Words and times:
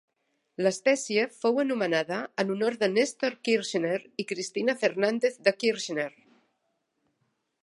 L'espècie 0.67 1.25
fou 1.43 1.61
anomenada 1.63 2.17
en 2.45 2.55
honor 2.55 2.79
de 2.85 2.91
Néstor 2.95 3.37
Kirchner 3.49 3.95
i 4.25 4.29
Cristina 4.33 4.79
Fernández 4.85 5.41
de 5.49 5.59
Kirchner. 5.65 6.13